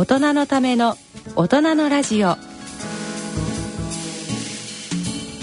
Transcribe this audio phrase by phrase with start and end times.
[0.00, 0.96] 大人のための
[1.36, 2.38] 大人のラジオ。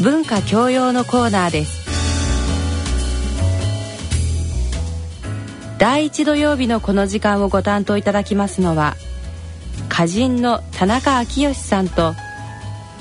[0.01, 1.85] 文化教養のコーナーです。
[5.77, 8.95] 第1土曜日のこの時間をご担当いただきますのは
[9.91, 12.15] 歌人の田中昭義さんと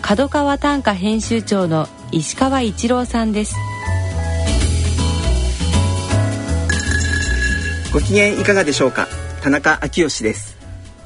[0.02, 3.56] 角川短歌編集長の石川一郎さんです。
[7.94, 9.08] ご機嫌いかがでしょうか？
[9.42, 10.55] 田中昭義です。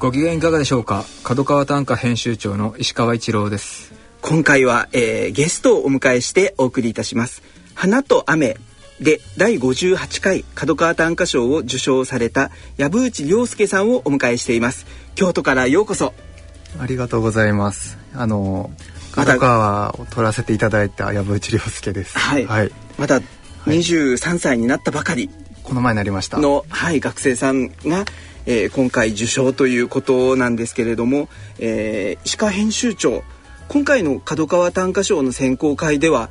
[0.01, 1.05] ご機嫌いかがでしょうか？
[1.23, 3.93] 角川短歌編集長の石川一郎です。
[4.23, 7.43] 今回は、えー、ゲストをお迎えしてお送りいたします。
[7.75, 8.57] 花と雨
[8.99, 14.87] で第58回角川短歌賞を受賞された藪内涼介さんをお迎えしています。
[15.13, 16.15] 京都からようこそ。
[16.79, 17.99] ありがとうございます。
[18.15, 18.71] あの
[19.11, 22.17] 角川を取らせていただいた藪内涼介です。
[22.17, 23.21] はい、はい、まだ
[23.67, 25.29] 23歳になったばかり、
[25.71, 26.37] この前になりました。
[26.37, 28.03] の、はい、学生さんが、
[28.45, 33.23] えー、今回受賞ということなんですけれども、えー、石川編集長
[33.69, 36.29] 今回の角川短歌賞の選考会では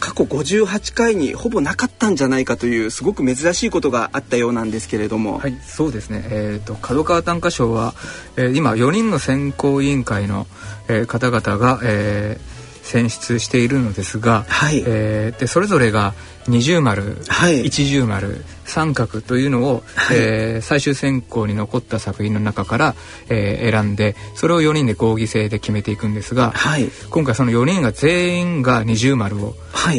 [0.00, 5.38] 過去58回にほぼなかったんじゃないかというすごく珍しいことがあったようなんですけれども。
[5.38, 6.24] はいそうですね。
[6.28, 7.94] えっ、ー、と角川短歌賞は、
[8.36, 10.48] えー、今4人の選考委員会の、
[10.88, 14.82] えー、方々が、えー、選出しているのですが、はい。
[14.84, 16.12] えー、でそれぞれが
[16.48, 22.94] 二重丸、はい、一重丸三角というのを、はい、えー、最終選考に残った作品の中から、
[23.28, 29.54] えー、選んでそれを4人で合議制で決めていくんですが、はい、今回その4人が全員が二重丸を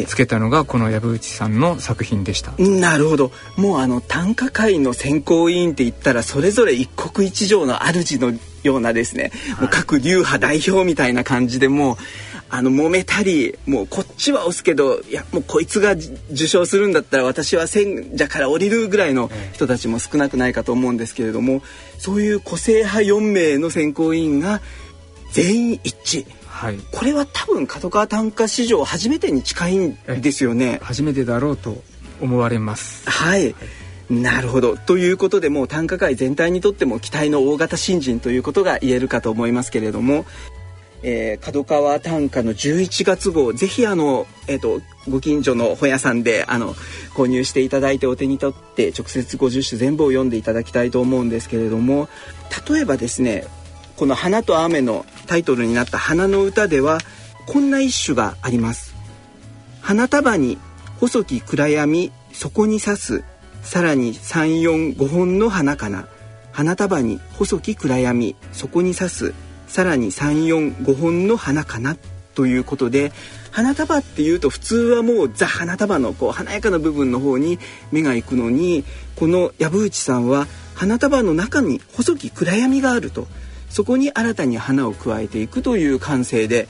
[0.06, 2.52] つけたのがこの藪内さんの作品でした。
[2.58, 3.30] なるほど。
[3.56, 8.32] もうあの短歌会の選考委員って言ったらそれぞれ一国一城の主の
[8.62, 11.96] ようなですね、もう各流派代表みたいな感じでもう
[12.54, 21.62] あの揉めたりもうこっちは押すけどいやもうこいつが受賞するんだったら私は選者から降りるぐらいの人たちも少なくないかと思うんですけれども
[21.96, 24.60] そういう個性派4名の選考委員が
[25.32, 26.26] 全員一致。
[26.46, 30.78] はい、これは多分角川短歌史上初めてに近いんですよね。
[30.82, 31.82] 初めてだろうと
[32.20, 33.08] 思われます。
[33.08, 33.54] はい、はい
[34.10, 40.26] なるほどということでもう短歌界全体にとっても期待の大型新人ということが言えるかと思いますけれども
[41.02, 46.74] えー、角川短歌の11月号ぜひあの、えーと、ご近所の本屋さんであの
[47.14, 52.08] 購入していただいてお手に取って直接50首全部を読んでいただきたいと思うんですけれども
[52.68, 53.44] 例えばですね
[53.96, 56.98] この「花と雨」のタイトルになった「花の歌」では
[57.46, 58.94] こんな一首があります。
[59.80, 60.58] 花束に
[61.00, 63.24] 細き暗闇そこに刺す
[63.62, 66.06] さらに345本の花かな
[66.52, 69.34] 花束に細き暗闇そこに刺す
[69.72, 71.96] さらに345本の花かな
[72.34, 73.10] ということで
[73.50, 77.58] 花束っていうと普通はもうザ花束のこう華やかな部分の方に
[77.90, 78.84] 目が行くのに
[79.16, 83.26] この藪内さんは花束の中に細き暗闇があると。
[83.70, 86.68] そこに新たに花を加えていくという感性で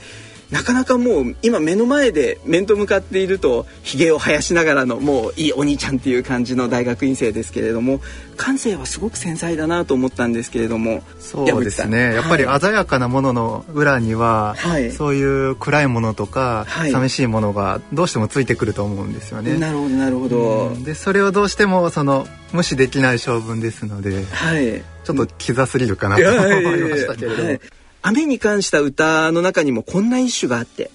[0.53, 8.01] なかなかもう今目の前で面と向かっているとひげを生やしながらのもういいお兄ちゃんっていう感じの大学院生ですけれども
[8.37, 12.13] 感性はすごく繊細だなと思ったんですけれどもそうですね。
[12.13, 19.57] やっぱり鮮やかなものの裏には、はい、そういう暗いものとか、はい、寂しいものがどうしてもついてくると思うんですよね。
[19.57, 20.75] なるほどなるほど。
[20.85, 27.59] でそれをどうしてもその無視できない性分ですので、はい、ちょっとキザすぎるかなと思いましたけれども。
[28.05, 30.91] 雨に関した歌の中にもこんな一首があって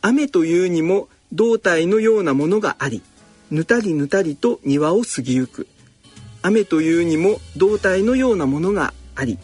[0.00, 3.02] 雨というにも胴体のようなものがあり
[3.50, 5.66] ぬたりぬたりと庭を過ぎゆく。
[6.40, 9.38] 雨というにも胴体のようなものがあり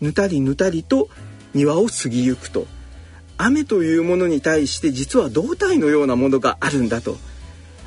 [0.00, 1.08] ぬたりぬたりと
[1.54, 2.66] 庭を過ぎゆくと。
[3.38, 7.16] 雨というものに対して実は胴体のようなものがあるんだと。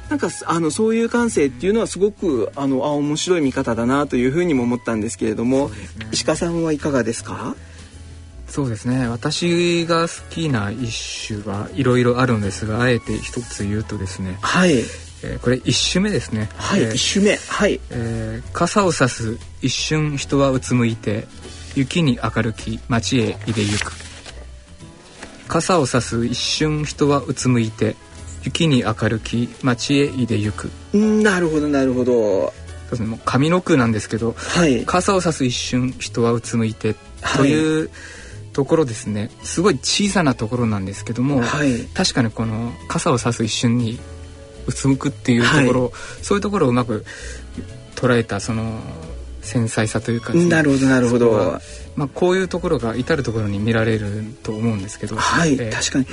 [0.09, 5.75] なんかあのそういう感性っていうのはすごくあのあ面白い見方だなというふうにも思ったんですけれども、ね、
[6.11, 7.55] 石川さんはいかがですか？
[8.53, 9.07] そうですね。
[9.07, 14.37] 私が好きな一種はいろいろあるんですがあえて一つ言うとですね。
[14.41, 16.49] はい、えー、これ一種目ですね。
[16.55, 17.35] はい、えー、一種目。
[17.35, 21.25] はい、えー、傘を差す一瞬人はうつむいて
[21.73, 23.91] 雪に明るき街へいでゆく。
[25.47, 27.95] 傘を差す一瞬人はうつむいて
[28.43, 30.69] 雪に明るき街へいでゆく。
[30.93, 32.13] なるほどなるほど。
[32.13, 32.51] そ
[32.89, 33.07] うですね。
[33.07, 36.95] もう上の句なんですけど、はい、傘を差す一瞬人はうつむいて
[37.35, 37.89] という、はい
[38.53, 39.29] ところですね。
[39.43, 43.99] すごい小さなところなんですけども、はい、確かにこの傘を差す一瞬に
[44.67, 45.91] うつむくっていうところ、はい、
[46.21, 47.05] そういうところをうまく
[47.95, 48.79] 捉えたその
[49.41, 51.59] 繊細さというか、なるほどなるほど
[51.95, 55.15] まあ、こういうところが至る所に見られると思うんですけど。
[55.15, 56.05] はい、えー、確かに。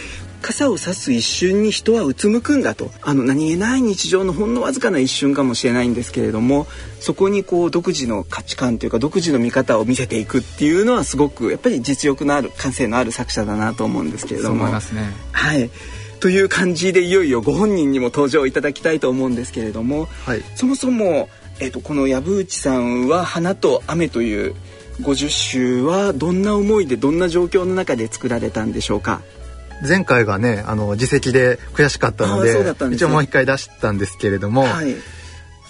[0.43, 2.91] 傘を差す一瞬に人はうつむくんだと。
[3.03, 6.67] あの何気ない日常のほんのわずかな一瞬かもしれないんですけれども
[6.99, 14.67] そこにこう独自の価値観というか独自の見方を見せていくっていうのはすごくやっぱり実力のある感性のある作者だなと思うんですけれども。
[14.67, 14.73] ね、
[15.32, 15.71] はい。
[16.21, 21.31] という感じでいよいよご本人にも登場いただきたいと思うんですけれども、はい、そもそも、
[21.61, 24.55] えーと、とこの藪内さんは「花と雨」という
[25.02, 29.23] 50首はどんな思いでどんな状況の中で作られたんでしょうか？
[29.87, 34.94] 前回がねあの自責で悔しかったので、ね、一応もう一回出したんですけれども、はい、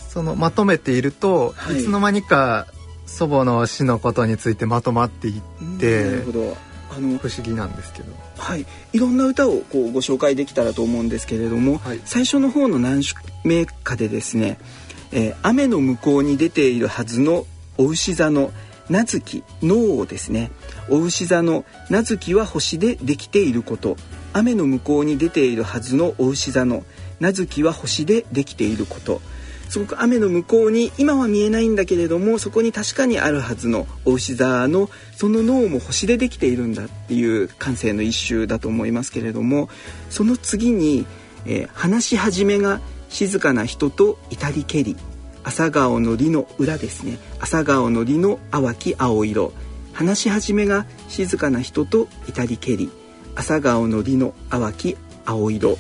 [0.09, 2.67] そのまとめていると、はい、いつの間にか
[3.07, 6.57] 祖母の死のことについてまとまっていってなるほど。
[6.93, 8.13] あの不思議なんですけど。
[8.37, 8.67] はい。
[8.93, 14.59] いろんな歌をこうご紹介できたらと思うんですけれども、はい、最初の方の何首目かでですね、
[15.13, 17.47] えー、雨の向こうに出ているはずの
[17.79, 18.53] お牛座の
[18.91, 20.51] 「名月脳をですね
[20.91, 23.97] お牛座の名月は星でできていること。
[24.33, 26.85] 雨の向こうに出ているはずのお牛座の
[27.19, 29.21] 名月は星でできていること。
[29.69, 39.69] すごく雨の向こうに今は見えないんだけれどもそこに確かにあるはずのお牛座のその脳も星でできているんだっていう感性の一種だと思いますけれども
[40.09, 41.07] その次に、
[41.47, 44.97] えー、話し始めが静かな人と至りけり。
[45.43, 47.19] 朝顔のりの裏ですね。
[47.41, 49.53] 朝顔のりの淡き青色。
[49.93, 52.91] 話し始めが静かな人と至りけり。
[53.35, 55.79] 朝顔のりの淡き青色。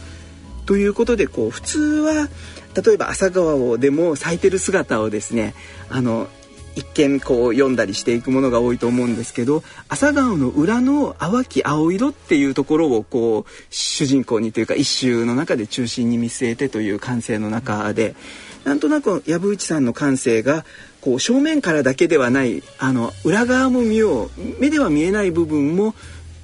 [0.67, 2.29] ということでこう普通は
[2.75, 5.55] 例えば朝顔でも咲いてる姿をですね
[5.89, 6.29] あの
[6.77, 18.15] 一見こう読んだりしていくものが多いと思うんですけど朝顔の裏の淡き青色っていうところをこう主人公にというか一周の中で中心に見据えてという感性の中で。
[18.65, 20.65] なんとなく藪内さんの感性が
[21.01, 25.95] こう正面からだけではないあの裏側も見よう目では見えない部分も、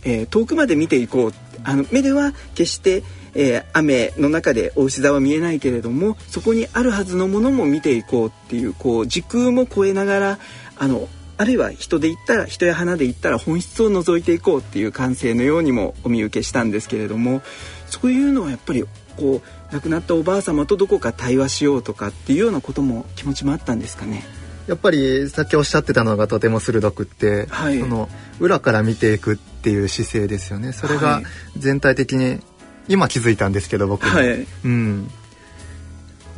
[0.04, 1.32] えー、遠くまで見ていこう。
[1.66, 3.02] あの目では決して、
[3.34, 10.38] えー、雨の中でお牛座は見えないけれどもそこにあるはずのものも見ていこうっていうこう時空も超えながら
[10.78, 11.08] あの
[11.38, 17.42] あるいは人で言ったら人や花で言ったら本質を覗いていこうっていう感性のようにもお見受けしたんですけれども
[17.86, 18.84] そういうのはやっぱり
[19.16, 24.24] こう亡くなったおばあ様とどこか対話しようとかっていうようなことも気持ちもあったんですかね。
[24.66, 28.08] やっぱりさっきおっしゃってたのがとても鋭くって、はい、その
[28.40, 30.72] 裏から見ていくっていう姿勢ですよね。
[30.72, 31.22] それが
[31.56, 32.40] 全体的に
[32.88, 35.10] 今気づいたんですけど僕はい、うん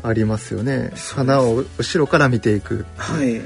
[0.02, 0.92] ありますよね。
[1.14, 3.36] 花を後ろから見ていくはい。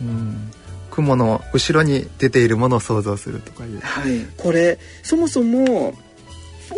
[0.00, 0.50] うん。
[0.90, 3.80] 雲の後ろに出ているものを想像するとかいう。
[3.80, 4.26] はい。
[4.36, 5.94] これそもそも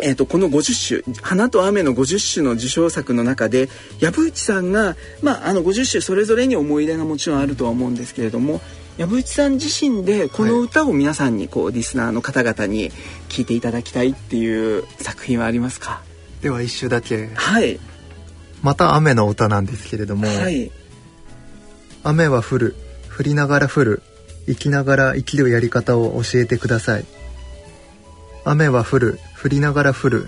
[0.01, 3.69] えーと、この50首「花と雨」の50首の受賞作の中で
[3.99, 8.61] 藪内さんが、まあ、あの50首それぞれに思い入れがもちろんあるとは思うんですけれども
[8.97, 12.91] 藪内さん自身でこの歌を皆さんにこう、はい、リスナーの方々に
[13.29, 16.01] 聴いていただきたいっていう作品はありますか？
[16.41, 17.29] では一首だけ。
[17.33, 17.79] はい。
[18.61, 20.71] また雨の歌なんですけれども、はい、
[22.03, 22.75] 雨は降る
[23.17, 24.01] 降りながら降る
[24.45, 27.05] 生きながら生きるやり方を教えてください。
[28.43, 30.27] 雨は降る降りながら降る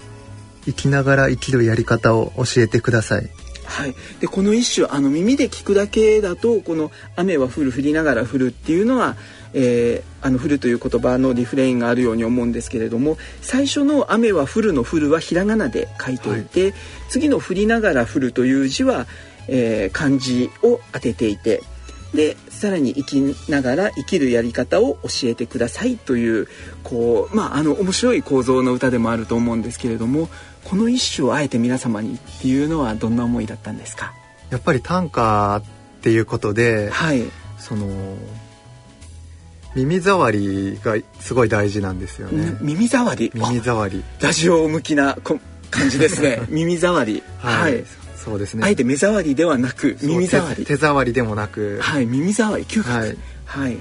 [0.65, 3.27] 生きながら生きるやり方を教えてください。
[3.65, 9.17] はい、でこの一首あの耳で聞くだけだとこの「雨は降る降りながら降る」っていうのは、
[9.53, 16.73] えー、あの降るという言葉のリフレインがあるように思うんですけれども最初の「雨は降る」の「降る」はひらがなで書いていて、はい、
[17.09, 19.07] 次の「降りながら降る」という字は、
[19.47, 21.63] えー、漢字を当てていて
[22.13, 26.47] でさらに生きながら生きるやり方を教えてくださいという
[26.83, 30.29] こうまああの面白い構造の歌でもあると思うんですけれども
[30.63, 34.13] この一首をあえて皆様にっていうのはどんな思いだったんですか？
[34.49, 35.63] やっぱり短歌っ
[36.01, 37.23] ていうことで、はい、
[37.59, 37.87] その
[39.75, 42.57] 耳障りがすごい大事なんですよね。
[42.61, 43.31] 耳障り？
[43.35, 44.03] 耳障り。
[44.21, 45.17] ラジオ向きな
[45.69, 46.41] 感じですね。
[46.49, 47.21] 耳障り。
[47.39, 47.83] はい、はい
[48.27, 48.63] そうですね。
[48.65, 50.65] あえて目障りではなく耳障り。
[50.65, 51.79] 手触りでもなく。
[51.81, 52.89] はい耳障り嗅覚。
[52.89, 53.77] はい、はい、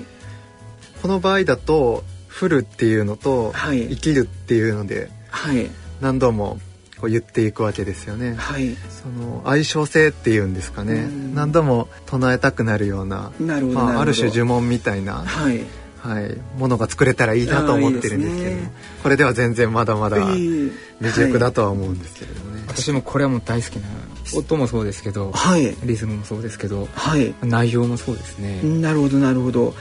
[1.03, 2.05] この場合だと
[2.41, 5.69] 「降る」っていうのと「生きる」っていうので、はい、
[6.01, 6.61] 何度も
[7.01, 8.37] こう言っていくわけですよね。
[8.39, 11.09] はい、その相性性っていうんですかね。
[11.35, 15.61] 何度も唱えたくなるような、なるほど、まあ、ある種呪文みたいな、はい、
[15.99, 18.73] はい、ものが作れたらいいなと思ってるんですけど、ね、
[19.03, 20.71] これでは全然まだまだ未
[21.15, 22.63] 熟だとは思うんですけれどもね。
[22.69, 23.89] 私もこれはもう大好きな
[24.35, 28.61] 音もそうですけど、はい、リズムもそうですけど、はい、内容もそうですね。
[28.63, 29.75] なるほどなるほど。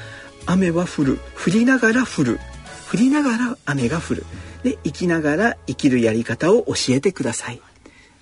[0.45, 1.19] 雨は降る。
[1.45, 2.39] 降りながら降る。
[2.91, 4.25] 降りながら雨が降る。
[4.63, 7.61] で生きながら生きるやり方を教えてください。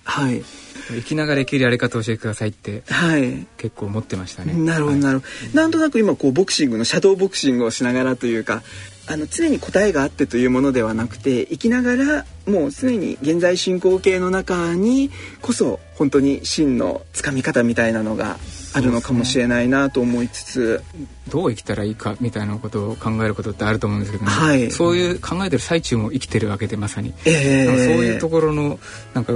[0.04, 0.42] はい
[0.88, 4.54] 生きながら生きるやり方を教えてくださいって、はい、結構思ってましたね。
[4.54, 8.62] なるほどなるほど、なんとなく今こうボクシングのシャドーボクシングをしながらというか
[9.06, 15.10] あの常に答えがあってというものではなくて生きながらもう常に現在進行形の中に
[15.42, 18.38] こそ本当に真のつかみ方みたいなのが
[18.74, 28.78] あるのかもしれないなと思いつつ、ね、どう生きたらいいかみたいなことを考えることってあると思うんですけど、ね、はい、そういう考えてる最中も生きてるわけでまさに、えー、そういうところの
[29.12, 29.34] なんか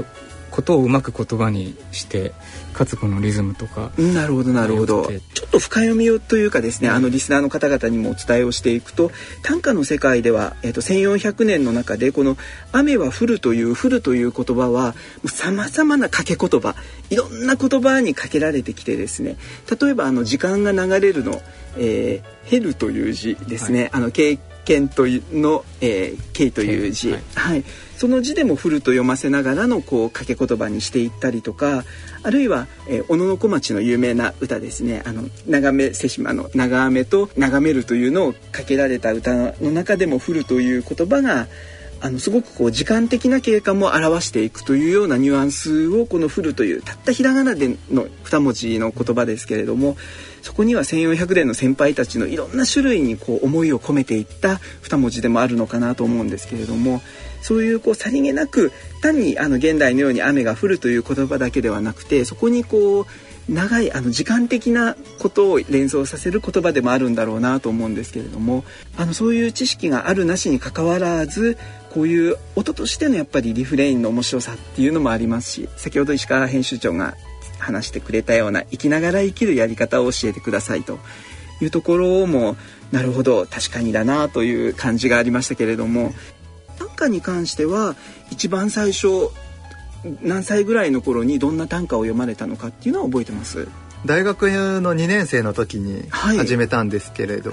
[0.59, 2.33] ことをうまく言葉にして
[2.73, 5.07] かつこのリズムとかなるほどなるほど。
[5.07, 9.12] ちょっと深読みをというかですね、うん、あのリスナーの方々にもお伝えをしていくと
[9.45, 12.37] 短歌の世界では、えーと、1400年の中でこの
[12.73, 14.97] 「雨は降る」という「降る」という言葉は
[15.27, 16.75] さまざまな掛け言葉
[17.09, 19.37] いろんな言葉にかけられてきてですね
[19.81, 21.41] 例えばあの「時間が流れるの」
[21.79, 24.37] えー「ヘル」という字ですね、はい、あの経
[24.69, 27.65] 験というの「えー、経」という字、はい、はい
[27.97, 31.85] その字でも「降る」と読ませながらのこう掛け言葉にしていったりとか
[32.23, 41.49] あるいは、えー、小野小町の有名な歌ですねあの長め瀬島の長雨と眺めるというのをかけられた歌の中でも「降る」という言葉が
[42.01, 49.97] あのすごくこう時間的な経過も表していくというようなニュアンスをこの「降る」というたったひらがなでの2文字の言葉ですけれども
[50.49, 57.02] そこには1400年の先輩たちのいろんな種類にこう思いを込めていった2文字でもあるのかなと思うんですけれども
[57.43, 63.07] そういうこうさりげなく単にあの現代のように雨が降るという言葉だけではなくてそこにこう
[63.47, 68.64] 長いあの時間的なことを連想させる言葉でもあるんだろうなと思うんですけれども
[68.97, 71.59] あのそういう知識があるなしにかかわらず
[71.90, 77.17] こういう音としてのやっぱりリフレインの面白さっていうのもありますし先ほど石川編集長が
[77.69, 80.99] 話してくれたような生きながら生きるやり方を教えてくださいと。
[81.61, 82.57] いうところも
[82.93, 86.15] なるほど確かにだなという感じがありましたけれども
[86.79, 87.97] 短歌に関しては
[88.31, 89.09] 一番最初
[90.23, 93.67] 何歳ぐらいの頃にどんな短歌を読まれたのかっていうのは覚えてます？
[94.07, 94.45] 大学
[94.81, 97.51] の2年生の時に始めたんですけれど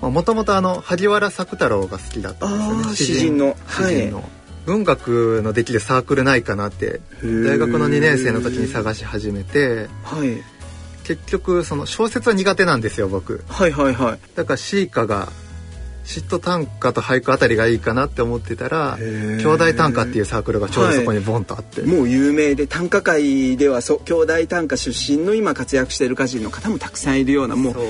[0.00, 2.96] も、もともとあの萩原作太郎が好きだったんですよね。
[2.96, 3.56] 詩人の。
[3.68, 4.26] 詩人の、はい、
[4.66, 10.42] 文学のできるサークルないかなって大学の2年生の時に探し始めて、はい、
[11.04, 13.44] 結局その小説は苦手なんですよ僕。
[13.48, 14.18] はいはいはい。
[14.34, 15.28] だから詩歌が
[16.04, 27.80] 嫉妬短歌と俳句あたりがいいかなって思ってたら兄弟短歌っていうサークルがちょうどそこにボンとあって、はい、もう有名で短歌界ではそ兄弟短歌出身の今活躍している歌人の方もたくさんいるようなもうね、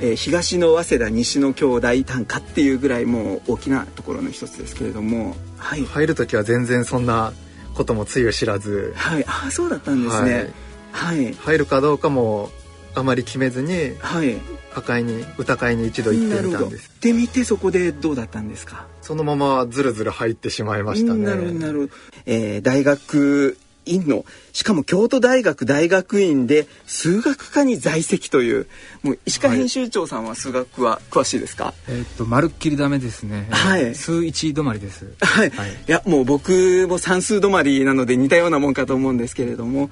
[0.00, 7.32] えー、東の早稲田西の兄弟短歌っていうぐらいもう大きなところの一つですけれども、はい、入る時は全然そんな
[7.74, 8.92] こともつゆ知らず。
[8.96, 9.24] はい。
[9.26, 10.52] あそうだったんですね、
[10.92, 12.50] はい、はい、入るかどうかも
[12.94, 14.36] あまり決めずに、はい、
[14.74, 16.90] 歌会に歌会に一度行ってみたんです。
[17.00, 18.86] で見てそこでどうだったんですか？
[19.02, 21.24] そのままずるずる入ってしまいましたね。
[21.24, 21.92] なるほどなるほど、
[22.26, 28.66] えー、大学院のしかも京都大学大学院で数学科に在籍という
[29.02, 33.46] もう石川編集長さんは数学は詳しいですか、はい、えー、っとまるっきりダメですね。
[33.50, 33.94] はい。
[33.94, 35.12] 数一止まりです。
[35.20, 39.90] はい、はい、いやもう僕も算数止まりなので似たようなもんかと思うんですけれども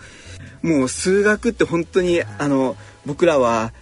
[0.62, 3.72] もう数学って本当にあの僕らは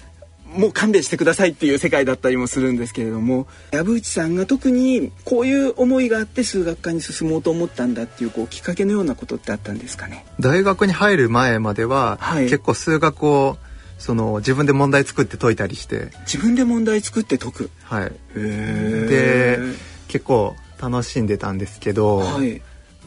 [0.57, 10.26] もう勘弁してくださいっていう世界だったりもするんですけれども藪内さんが特にこういう思いがあって数学科に進もうと思ったんだっていうこうきっかけのようなことってあったんですかね？
[10.40, 13.59] 大学に入る前までは、はい、結構数学を
[13.99, 16.11] その自分で問題作って解いたりして。
[16.26, 17.71] 自分で問題作って解く。
[17.85, 18.12] はい。
[18.35, 19.59] で
[20.09, 22.62] 結構楽しんでたんですけど、はい、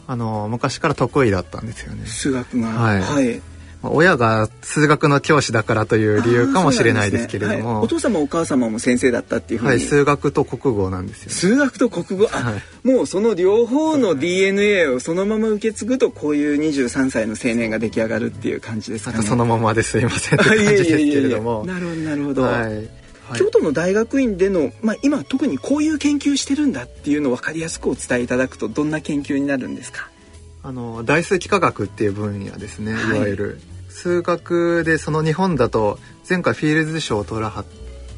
[0.06, 2.06] あの昔から得意だったんですよね。
[2.06, 2.68] 数学が。
[2.68, 3.42] はい、はい
[3.92, 7.62] 親が数学の教師だからという理由かもしれないですけれども、ね。
[7.62, 12.28] はい、お父様お母様も先生だったっていうふうに、はい、数学と国語なんですよ、数学と国語？
[12.32, 19.22] あ、はい、もうその両方の DNA をそのまま受け継ぐとこういう23歳の青年が出来上がるっていう感じですかね。
[19.22, 21.64] そのままですいませんって感じですけれども。
[21.66, 23.04] なるほどなるほど、はい。
[23.38, 30.10] 京都の大学院での、まあ、今特にこういう研究してるんだっていうのを分かりやすくお伝えいただくとどんな研究になるんですか？
[30.62, 33.60] あの大数幾何学っていう分野ですね、い、わゆる
[33.94, 37.64] 数学でその日本だと前回フィールズ賞を取らは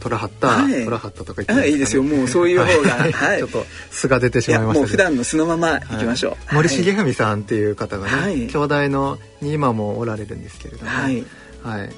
[0.01, 2.03] 取らはった、はい、はったとか言って、ね、はい、いいですよ。
[2.03, 11.25] もうそういう方が、はい、 ちょっと素が出てしまいました、普段の素のままいきましょう、はい、森重文さんっていう方がね、はい、兄弟のに今もおられるんですけれども、はい、
[11.63, 11.91] はい、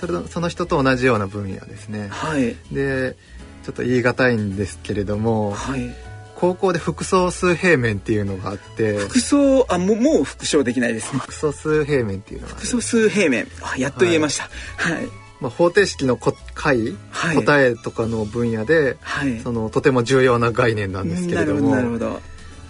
[0.00, 3.16] それその人と同じような分野ですね、はい、で
[3.64, 5.94] ちょっと言い難いんですけれども、はい
[6.36, 13.48] 高校で複素数平面っていうのがあって複素あももう復唱できないです、ね、複素数平面っていうのが複素数平面。
[13.62, 14.48] あやっと言えました。
[14.76, 15.08] はい、はい。
[15.40, 21.76] まあ、方程式の解、はい、答えとかの分野で、はい、そのとても重要な概念なんですけれども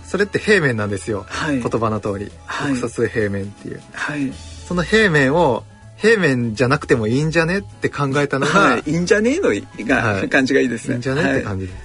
[0.05, 4.33] それって平面なんですよ、はい、言葉の通り、はい、特撮平面っていう、はい、
[4.67, 5.63] その平面を
[5.97, 9.51] 平面じゃなくてもいいんじゃねって考えたのが、はい、いいんじゃねえの
[9.87, 10.95] が、感じがいいですね。
[10.95, 11.79] いいんじゃねって感じです、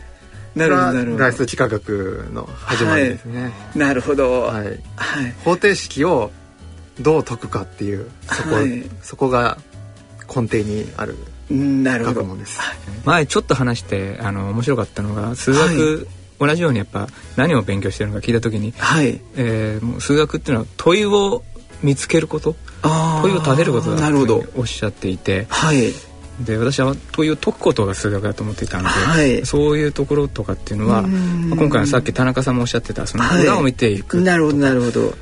[0.55, 1.17] なるほどなるほど。
[1.17, 4.65] 外数幾何学の始まりですね、なるほど、はい。
[4.65, 4.77] はい、
[5.43, 6.31] 方程式を
[6.99, 8.49] どう解くかっていうそこ,、
[9.01, 9.57] そこが
[10.27, 11.17] 根底にある
[11.49, 12.25] なるほど。
[13.05, 16.07] 前ちょっと話してあの面白かったのが数学、
[16.39, 19.21] 同じようにやっぱ何を勉強してるのか聞いた時に、はい。
[19.35, 21.43] えー、もう数学っていうのは問いを
[21.83, 22.55] 見つけること
[23.21, 25.91] 問いを立てることだとおっしゃっていて、はい、
[26.43, 35.13] で私は問いを解くことが数学だと思っていたので、はい、そういうところとかっていうのは、まあ、今回のさっき田中さんもおっしゃってたその裏を見ていく、はい、なるほどなるほど。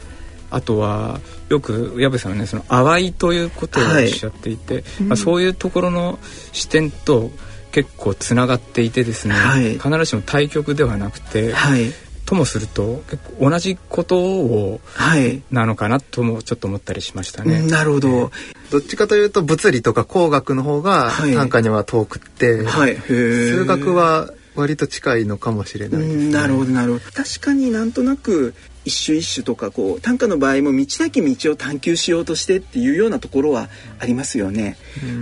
[0.52, 6.18] あとはよく矢部さんはねその淡いということをおっしゃっていて、はい、まあ、そういうところの
[6.54, 7.30] 視点と
[7.72, 11.92] 結構つながっていてですね、はい、必ずしも対極ではなくて、はい、
[12.30, 17.64] ともすると結構同じことを、はい、なのかなともちょっと思ったりしましたね。
[17.64, 18.32] なるほど、えー、
[18.72, 27.12] どっちかというと物理とか工学の方が短歌には遠くって、はい、数学は割と近いのかもしれないです、ね、なるほどなるほど。
[27.12, 28.54] 確かになんとなく
[28.90, 33.70] 一種一種とかこう短歌の場合も道なき道を探求しようとしてっていうようなところは
[34.00, 34.78] ありますよね。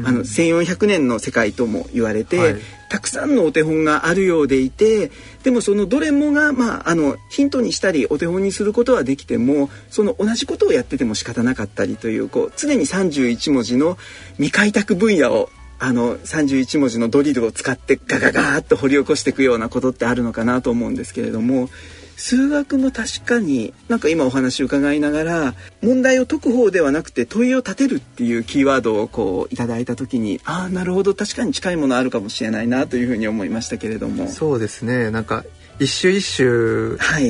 [0.06, 2.56] あの1400年の世界とも言われて、はい、
[2.90, 5.12] たくさんのお手本があるようでいて
[5.44, 13.98] でもそのどれもが、まあ、あのヒントにしたりお手本にすることはできてもその同じことをやってても仕方なかったりというこう常に31文字の
[14.36, 21.70] 未開拓分野をあの31文字のドリルを使ってガガガーッと掘り起こしていくようなことってあるのかなと思うんですけれども
[22.18, 34.28] 数学も確かになんか今お話伺いながら問題を解く方ではなくて問いを立てるっていうキーワードをこういただいた時にああなるほど確かに近いものあるかもしれないなというふうに思いましたけれども。
[34.28, 35.12] そうですね。
[35.12, 35.46] なんか
[35.80, 36.50] 一種一種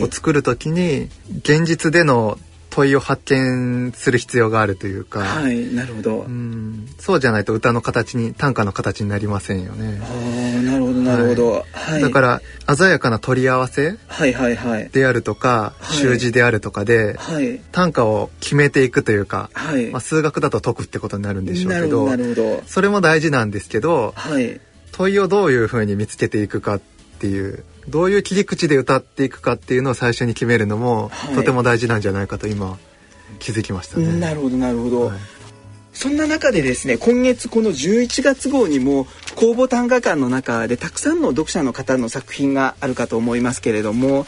[0.01, 2.39] を作る時に現実での
[2.77, 9.99] 問いを発見する必要があるというか、はい、なるほど、うん、そうじゃないと歌の形に短歌の形になりませんよね。
[9.99, 12.41] あなるほどなるほど、はい、だから
[12.75, 13.97] 鮮やかな取り合わせ
[14.91, 21.87] であるとか、習字であるとかで、はい、短歌を決めていくというか、はい、まあ、数学だと解くってことになるんでしょうけ
[22.35, 22.61] ど。
[22.67, 26.81] それも大事なんですけど、はい、問いをどういうふうに見つけていくかっ
[27.19, 32.77] ていうどういう切り口で歌っていくかっていうのを最初に決めるのも、はい、とても大事なんじゃないかと今
[33.39, 34.19] 気づきましたね。
[34.19, 35.17] なるほどなるほど、はい、
[35.93, 44.25] そんな中でですね今月この11月号にも公募短歌館の中でたくさんの読者の方の作品があるかと思いますけれども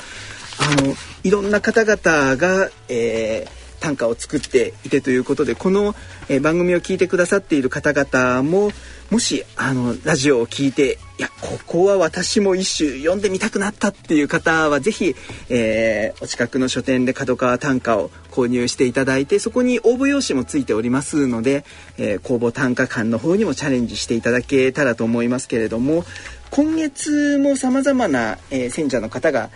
[0.60, 0.94] あの
[1.24, 5.96] いろんな方々が、えー、短歌を作っていてということでこの、
[6.42, 8.72] 番組を聞いてくださっている方々も
[9.10, 15.16] もしあのラジオを聞いていやここは私も一首読んでみたくなったっていう方は是非、
[15.50, 21.66] えー、お近くの書店で角川短歌を購入していただいてそこに応募用紙もついておりますので、
[21.98, 26.06] えー、公募短歌館の方にもチャレンジしていただけたらと思いますけれども
[26.52, 29.50] 今月もさまざまな、えー、選者の方が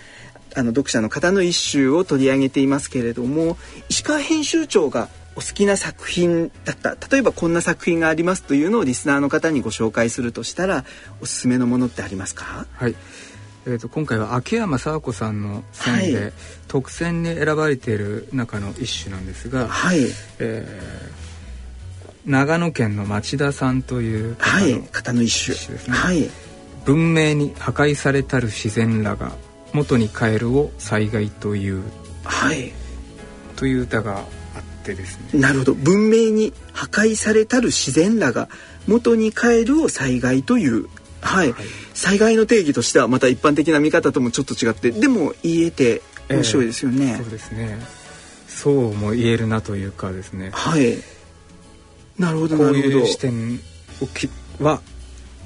[0.56, 3.58] あの読者の方の一首を取り上げていますけれども
[3.90, 6.96] 石川編集長がお好きな作品だった。
[7.10, 10.86] 例えばこんな作品がありますというのをリスナーの方にご紹介するとしたら
[11.22, 12.68] おすすめのものってありますか？
[12.74, 12.96] はい。
[13.66, 16.34] えーと、今回は秋山佐和子さんの選で、はい、
[16.68, 20.02] 特選に選ばれている中の一種なんですが、はい。
[20.40, 26.30] えー、長野県の町田さんという方の,、はい、方の一種ですね、はい、
[26.86, 29.32] 文明に破壊されたる自然らが
[29.74, 31.84] 元に帰るを災害という、
[32.24, 32.72] はい、
[33.56, 35.40] という歌があってですね。
[35.40, 35.74] なるほど。
[35.74, 38.50] 文明に破壊されたる自然らが
[38.88, 40.88] 元に帰るを災害という、
[41.22, 47.80] はい、はい、災害の定義としてはまた一般的な見方ともちょっと違ってでも言えて面白いですよね、えー、そうですね。
[48.48, 50.52] そうも言えるなというかですね。
[50.54, 50.98] はい。
[52.20, 52.82] なるほどなるほど。
[52.82, 53.60] こういう視点
[54.60, 54.82] は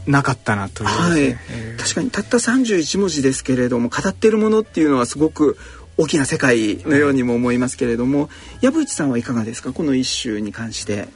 [0.07, 1.37] なかったなという、はい、
[1.77, 5.57] 確かにたった31文字ですけれども語ってるものっていうのはすごく
[5.97, 8.29] 大きな世界のようにも思いますけれども、
[8.61, 9.73] 藪内さんはいかがですか？
[9.73, 11.07] この一首に関して。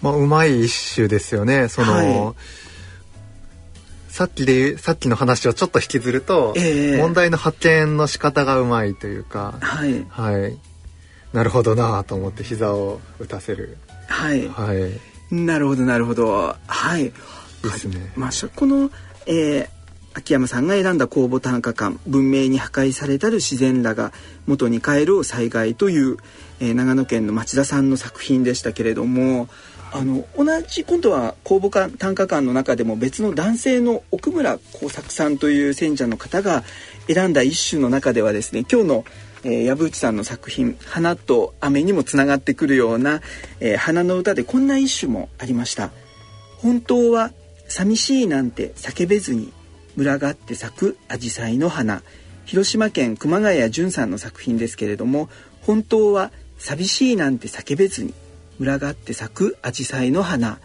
[0.00, 1.68] まあ、うまい一首ですよね。
[1.68, 2.34] その、はい、
[4.12, 10.58] さっきでさっきの話をちょっと引きずると、えー、問題の発見の仕方がうまいというか、はい、はい、
[11.32, 13.76] なるほどなと思って膝を打たせる。
[14.08, 16.56] はい、はい、なるほどなるほど。
[16.66, 17.12] はい。
[17.68, 18.12] ですね。
[18.16, 18.90] まあ、この、
[19.26, 19.68] えー、
[20.14, 24.12] 秋山さんが選んだ公募短歌館文明に破壊されたる自然らが
[24.46, 26.16] 元に帰る災害という、
[26.60, 29.48] えー、長野県の町田さんの作品でしたけれども
[29.92, 36.62] あの同じ今度は公募短歌館の中でも別の男性の奥村耕作さんという選者の方が
[37.08, 39.04] 選んだ一首の中ではですね今日の
[39.46, 43.20] えー、藪内さんの作品「花と雨」にもつながってくるような、
[43.60, 45.90] えー、花の歌でこんな一首もありました。
[46.62, 47.30] 本当は
[47.74, 49.52] 寂しいなんて叫べずに
[49.96, 52.02] 群がって咲く紫陽花の花。
[52.44, 55.28] 広島県熊谷淳さんの作品ですけれども
[55.62, 58.14] 本当は寂しいなんて叫べずに
[58.60, 60.58] 群がって咲く紫陽花の花。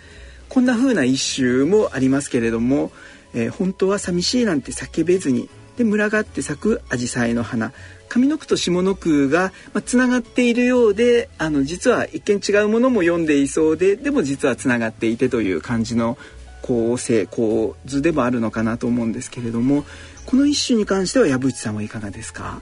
[0.50, 2.92] こんな風な一首もありますけれども、
[3.34, 7.74] えー、本当は寂しいなんて叫べずにで群がって咲く紫陽花の花。
[8.10, 9.52] 上の句と下の句が
[9.86, 16.18] つな、まあ、がっているようであの実は一見違うものも読んでいそうででも実はつながっていてという感じの
[16.62, 19.86] 構成構図でもあるのかなと思うんですけれども
[20.26, 22.62] この一首に関しては藪内さんはいかがですか？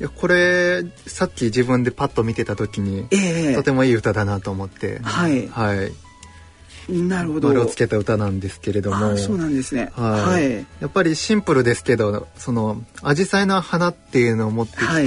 [0.00, 5.74] いやこれさっき自分でパッと見てた時に、えー、とてもいい歌だなと思って、はい、は
[6.88, 7.48] い、なるほど。
[7.48, 9.16] 丸をつけた歌なんですけれども。
[9.16, 9.92] そうなんですね。
[9.94, 10.20] はい。
[10.20, 15.04] はい、やっぱりシンプルですけど、その紫陽花の花っていうのを持ってきて、はい、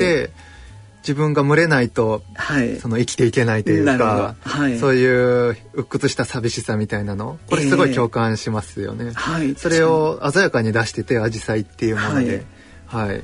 [1.08, 9.06] 自分が群れないと、はい、その生きていけないというか、はい、そういう鬱屈した寂しさみたいなの、これすごい共感しますよね。
[9.06, 9.56] えー、はい。
[9.56, 12.46] それを鮮やかに出してて、紫陽花っていうもので、
[12.88, 13.24] はい、はい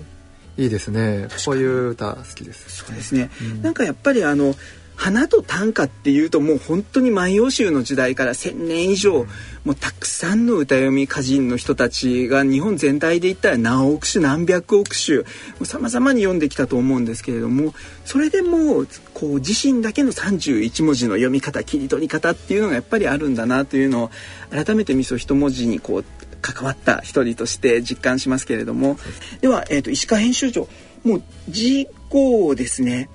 [0.56, 1.28] いいですね。
[1.46, 2.86] こういう歌好きです。
[2.86, 3.30] そうですね。
[3.41, 4.56] うん、なんかやっぱりあの
[4.95, 9.25] 花と短歌っていうともう本当に万葉集の時代から1,000年以上
[9.65, 15.23] もうたくさんの歌読み歌人の人たちが日本全体で言ったら何億種何百億種
[15.65, 17.73] さまざまに読んできたと思うんですけれども
[18.06, 24.12] それでもこう自身だけの31文字の読み方切り取り方っていうのがやっぱりあるんだなというのを
[24.51, 26.06] 改めてみそ一文字にこう
[26.41, 28.99] 関わった一人として実感しますけれども。
[29.39, 30.67] では、えーと、石川編集長
[31.03, 33.10] もう事項ですね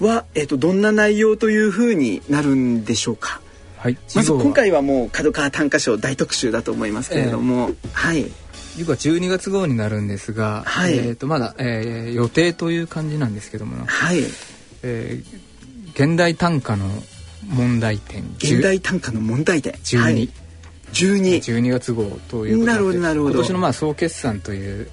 [0.00, 3.40] は、えーと、どんな内容というふうになるんでしょうか？
[3.78, 8.30] はい、まず今回はもう角川短歌賞大特集だと思いますけれども、えー、はい。
[8.76, 14.18] 次は12月号になるんですが、はい、えー、とまだ、えー、予定という感じなんですけども、はい、
[14.82, 16.88] えー、現代短歌の
[17.46, 19.74] 問題点現代短歌の問題点。
[19.74, 20.30] 12、はい
[20.94, 22.72] 12 12月号ということで。
[22.72, 23.32] なるほどなるほど。
[23.32, 24.88] 今年のまあ総決算という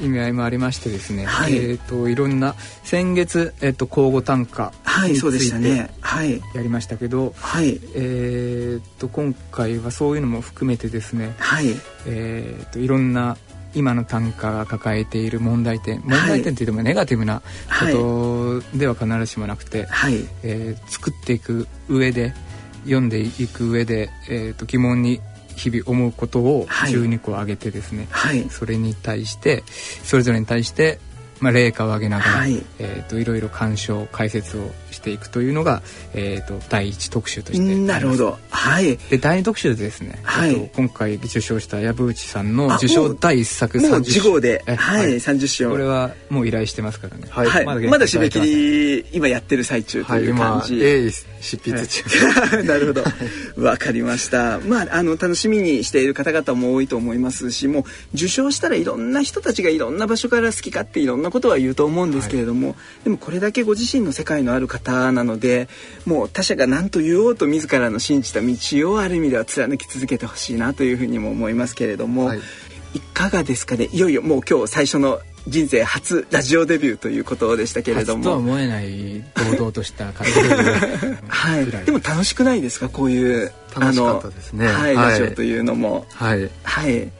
[0.00, 2.54] 意味合いもありましてですね、はい、えっ、ー、といろんな
[2.84, 4.72] 先月えっ、ー、と交互単価
[5.06, 5.76] について
[6.54, 11.66] やりましたけど、はい、えっ、と今回はそういうのも含めてですね、はい、
[12.06, 13.36] えっ、といろんな
[13.74, 16.00] 今の単価が抱えている問題点。
[16.00, 17.42] 問題点といってもネガティブな
[17.92, 20.26] ことでは必ずしもなくて、はい。
[20.42, 22.32] えー、作っていく上で
[22.84, 25.20] 読んでいく上で、えーと、疑問に
[25.56, 29.64] 日々思うことを12個挙げてですね、はい、それに対して
[30.04, 31.00] それぞれに対して、
[31.40, 32.62] まあ、例下を挙げながら、はい。
[32.78, 35.82] えーと、いろいろ鑑賞解説をしていくというのが、
[36.12, 38.38] えーと、第一特集としてなるほど。
[38.50, 38.96] はい。
[38.96, 44.62] で第二特集でですね、はい、と今回受賞した藪内さんの受賞第一作もう次号で。
[44.66, 47.28] はい、はい、30章これはもう依頼してますからね。
[47.30, 53.04] はい、まだまだ締め切り今やってる最中という感じ、はい、執筆中、はい、なるほど。
[53.62, 54.58] わかりました。
[54.58, 57.82] まああの楽しみにしている方々も多いと思いますしもう
[58.14, 65.68] 受賞したらいろんな人たちがいろんな場所から好き勝手いろんなことは言うと思うんですけれども、はい、でもこれだけご自身の世界のある方なので
[66.04, 68.54] もう他者が何と言おうと自らの信じた道
[68.92, 72.38] をある意味では貫き続けてほしいなというふうにも思いますけれども、はい、
[72.94, 73.88] いかがですかね？
[73.92, 78.24] いよいよもう今日最初の人生初ラジオデビューということでしたけれども。
[78.24, 80.32] とは思えない堂々とした感じ
[81.28, 81.66] はい。
[81.86, 82.88] でも楽しくないですか？
[82.88, 84.66] こういう楽しかったですね。
[84.68, 86.06] はい、ラジオというのも。
[86.12, 86.50] はい。
[86.64, 87.10] はい。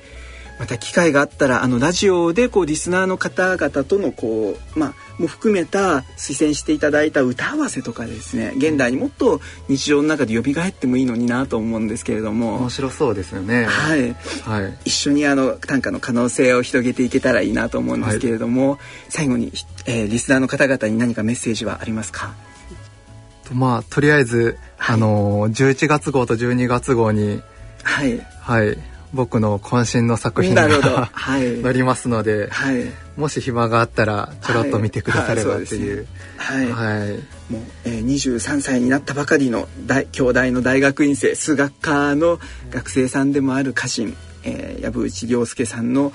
[0.59, 12.57] また機会があったらあのラジオでこうリスナーの方々とのこうまあも含めた推薦していただいた歌合わせとかですね現代にもっと日常の中で蘇ってもいいのになと思うんですけれども。
[12.57, 13.66] 面白そうですよね。
[13.66, 19.53] はい、はい、一緒にあの短歌の可能性を広げていけたらいいなと思うんですけれども、はい、最後に、
[19.87, 22.35] えー、リスナーの方々に何かメッセージはありますか？
[23.53, 27.42] まあとりあえず、はい、あの11月号と12月号に
[27.83, 28.18] はい。
[28.40, 28.77] はい
[29.12, 30.68] 僕の渾身の作品が
[31.12, 32.85] はい、 なりますので、はい、
[33.16, 36.07] もし暇があったらちょろっと見てくださればっていう。
[36.37, 42.38] はい、はい、もう、えー、23歳になったばかりの大兄弟の大学院生数学科の
[42.71, 46.12] 学生さんでもある歌人、えー、藪内涼介さんの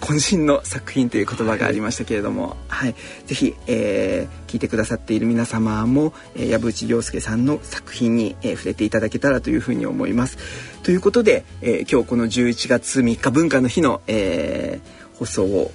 [0.00, 2.94] 渾身の作品という言葉がありましたけれども、はい、はい、
[3.26, 10.38] ぜひ、えー、聞いてくださっている皆様も、えー、藪内涼介さんの作品に、えー、触れていただけたらというふうに思います。
[10.82, 15.70] ということで、えー、今日この11月3日文化の日の、えー、放送を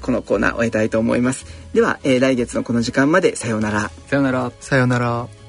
[0.00, 1.44] このコーナー終えたいと思います。
[1.74, 3.90] では、えー、来月のこの時間までさようなら。
[4.06, 4.52] さようなら。
[4.60, 5.43] さようなら。